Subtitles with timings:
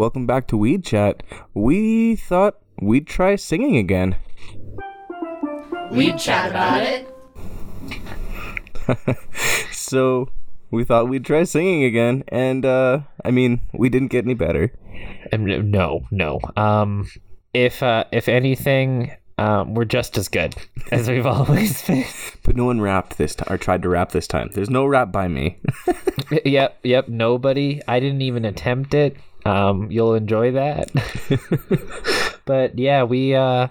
[0.00, 1.22] Welcome back to Weed Chat.
[1.52, 4.16] We thought we'd try singing again.
[5.90, 7.06] We'd chat about it.
[9.72, 10.30] So
[10.70, 14.72] we thought we'd try singing again, and uh, I mean, we didn't get any better.
[15.34, 16.40] Um, No, no.
[16.56, 17.06] Um,
[17.52, 20.54] if uh, if anything, um, we're just as good
[20.92, 22.06] as we've always been.
[22.42, 24.48] But no one rapped this time, or tried to rap this time.
[24.54, 25.58] There's no rap by me.
[26.46, 27.06] yep, yep.
[27.08, 27.82] Nobody.
[27.86, 29.14] I didn't even attempt it.
[29.44, 30.90] Um, you'll enjoy that.
[32.44, 33.68] but yeah, we uh,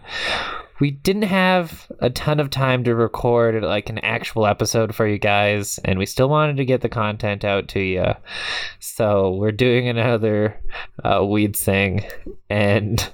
[0.80, 5.18] we didn't have a ton of time to record like an actual episode for you
[5.18, 8.14] guys, and we still wanted to get the content out to you.
[8.80, 10.60] So we're doing another
[11.04, 12.06] uh, Wee'd Sing,
[12.50, 13.10] and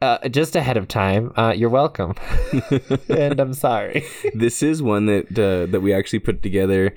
[0.00, 2.14] uh, just ahead of time, uh, you're welcome.
[3.08, 4.04] and I'm sorry.
[4.34, 6.94] this is one that uh, that we actually put together.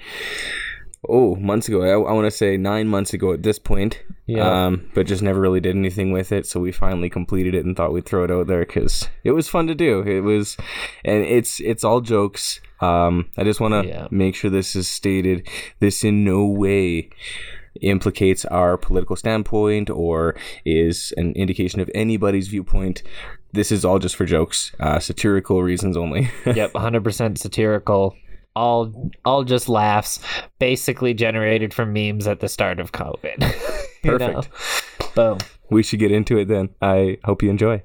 [1.10, 1.82] Oh, months ago.
[1.82, 4.04] I, I want to say nine months ago at this point.
[4.28, 4.66] Yeah.
[4.68, 6.46] Um, but just never really did anything with it.
[6.46, 9.48] So we finally completed it and thought we'd throw it out there because it was
[9.50, 10.02] fun to do.
[10.02, 10.56] It was,
[11.04, 12.62] and it's it's all jokes.
[12.80, 14.08] Um, I just want to Yeah.
[14.12, 15.48] make sure this is stated.
[15.80, 17.10] This in no way
[17.82, 23.04] implicates our political standpoint or is an indication of anybody's viewpoint.
[23.52, 26.30] This is all just for jokes, uh, satirical reasons only.
[26.46, 28.16] yep, 100% satirical.
[28.60, 30.20] All all just laughs,
[30.60, 33.40] basically generated from memes at the start of COVID.
[34.04, 34.52] perfect
[35.00, 35.08] know?
[35.16, 35.38] Boom.
[35.70, 36.70] we should get into it then.
[36.82, 37.82] I hope you enjoy.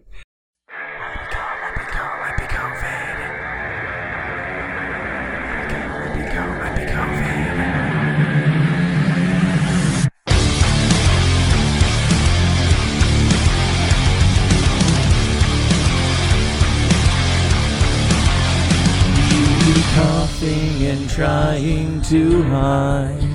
[20.44, 23.28] And trying to hide.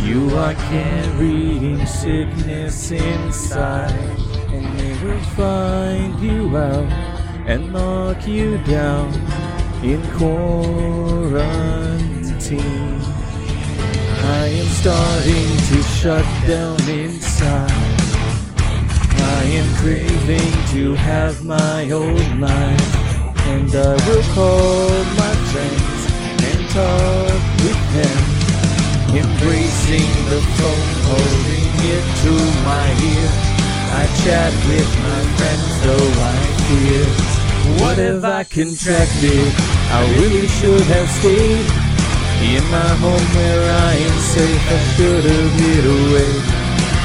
[0.00, 3.92] You are carrying sickness inside,
[4.52, 6.90] and they will find you out
[7.46, 9.12] and lock you down
[9.82, 11.42] in quarantine.
[14.24, 17.70] I am starting to shut down inside.
[19.38, 22.96] I am craving to have my own life,
[23.48, 24.88] and I will call
[25.20, 25.91] my friends
[26.72, 28.20] talk with them,
[29.12, 32.32] embracing the phone, holding it to
[32.64, 33.28] my ear.
[33.92, 37.04] I chat with my friends, though I fear.
[37.80, 39.52] What have I contracted?
[39.92, 41.66] I really should have stayed
[42.56, 44.64] in my home where I am safe.
[44.72, 46.32] I should have hid away.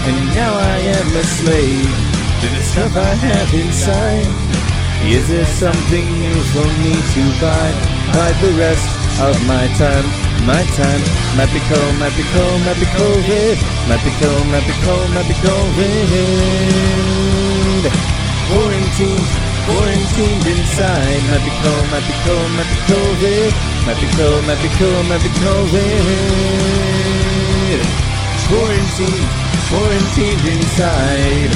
[0.07, 1.91] And now I am a slave
[2.39, 4.31] to the stuff I have inside.
[5.11, 7.67] Is there something new for me to buy?
[8.16, 10.05] Buy the rest of my time.
[10.45, 11.01] My time
[11.35, 13.57] might be cold, might be cold, might be COVID.
[13.89, 16.67] Might be cold, might be cold, might be COVID.
[18.47, 19.27] Quarantined,
[19.66, 21.22] quarantined inside.
[21.33, 23.51] Might be cold, might be cold, might be COVID.
[23.85, 26.47] Might be cold, might be cold, might be COVID.
[28.47, 29.27] Quarantined,
[29.67, 31.51] quarantined inside.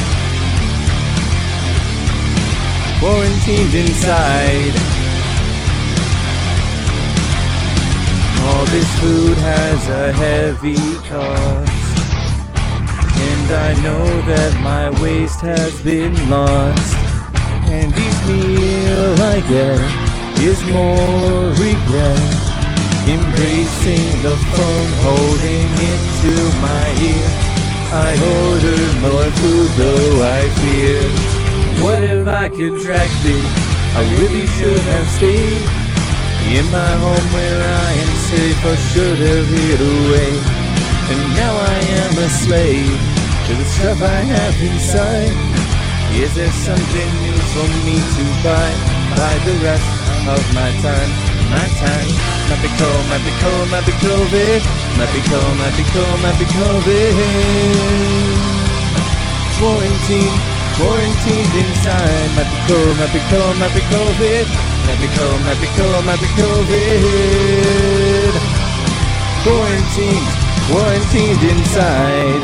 [2.99, 5.00] Quarantined inside.
[9.01, 10.77] Food has a heavy
[11.09, 11.95] cost.
[13.29, 16.93] And I know that my waste has been lost.
[17.75, 19.81] And each meal I get
[20.37, 22.29] is more regret.
[23.09, 26.33] Embracing the phone, holding it to
[26.69, 27.29] my ear.
[28.05, 31.01] I order more food, though I fear.
[31.83, 33.43] What if I contracted?
[33.97, 35.80] I really should have stayed
[36.49, 38.59] in my home where I am safe.
[38.65, 40.33] I should have hid away.
[41.11, 42.99] And now I am a slave
[43.45, 45.35] to the stuff I have inside.
[46.15, 48.69] Is there something new for me to buy?
[49.15, 49.91] Buy the rest
[50.27, 51.11] of my time,
[51.51, 52.11] my time.
[52.47, 54.59] Might be cold, might be cold, might be COVID.
[54.99, 57.13] Might be cold, might be cold, might be COVID.
[59.59, 60.37] Quarantine,
[60.75, 62.27] quarantined inside.
[62.35, 64.70] Might be cold, might be cold, might be COVID.
[65.77, 67.11] Cold, might be COVID.
[69.43, 70.27] Quarantined,
[70.67, 72.43] quarantined inside.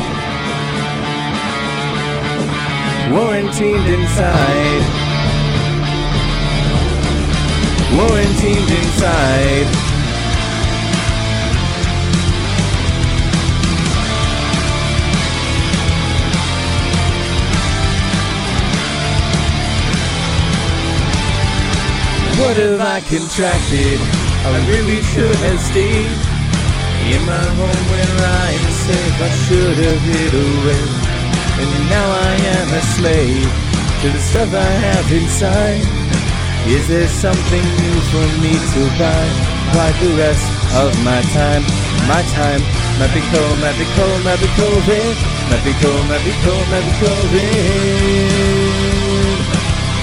[3.10, 4.84] Quarantined inside.
[7.94, 9.97] Quarantined inside.
[22.38, 23.98] What have I contracted?
[24.46, 26.06] I really should have stayed
[27.10, 29.16] in my home where I am safe.
[29.18, 30.84] I should have hid away.
[31.58, 33.50] And now I am a slave
[34.00, 35.82] to the stuff I have inside.
[36.70, 39.26] Is there something new for me to buy?
[39.74, 40.46] Like the rest
[40.78, 41.66] of my time,
[42.06, 42.62] my time
[45.58, 47.58] be cold, might be cold, might be COVID.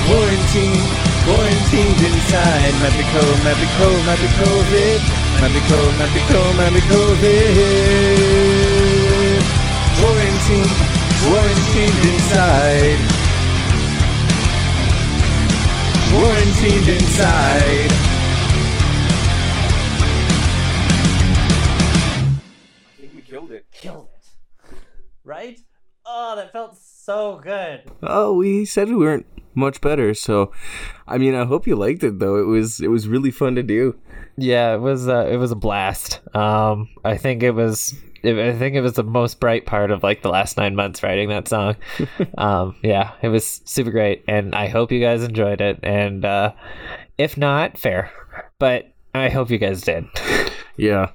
[0.06, 5.01] Quarantine, quarantined inside, might be cold, might be cold, might be COVID,
[5.42, 8.06] might be cold, might be cold, might be COVID.
[9.98, 10.69] Quarantine,
[11.25, 13.00] quarantined inside.
[16.13, 17.92] Quarantined inside.
[22.86, 23.66] I think we killed it.
[23.71, 24.25] Killed it.
[25.24, 25.60] Right?
[26.06, 27.81] Oh, that felt so good.
[28.04, 29.25] Oh, we said we weren't
[29.56, 30.52] much better, so
[31.07, 32.38] I mean, I hope you liked it though.
[32.38, 33.96] It was it was really fun to do.
[34.38, 36.22] Yeah, it was uh, it was a blast.
[36.36, 40.04] Um, I think it was it, I think it was the most bright part of
[40.04, 41.75] like the last nine months writing that song.
[42.38, 45.80] um, yeah, it was super great, and I hope you guys enjoyed it.
[45.84, 46.54] And uh,
[47.18, 48.12] if not, fair,
[48.60, 50.06] but I hope you guys did.
[50.78, 51.12] Yeah.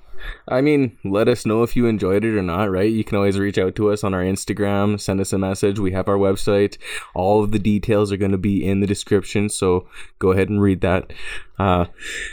[0.49, 2.91] I mean, let us know if you enjoyed it or not, right?
[2.91, 5.79] You can always reach out to us on our Instagram, send us a message.
[5.79, 6.79] We have our website.
[7.15, 9.89] All of the details are going to be in the description, so
[10.19, 11.13] go ahead and read that.
[11.59, 11.87] Uh,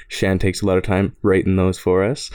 [0.07, 2.31] Shan takes a lot of time writing those for us.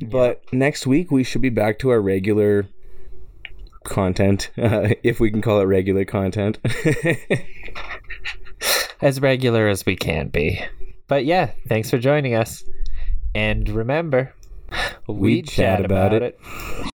[0.00, 2.66] But next week, we should be back to our regular
[3.84, 6.58] content, uh, if we can call it regular content.
[9.00, 10.64] as regular as we can be.
[11.06, 12.64] But yeah, thanks for joining us.
[13.34, 14.32] And remember,
[15.06, 16.22] we, We chat chat about about it.
[16.22, 16.93] it.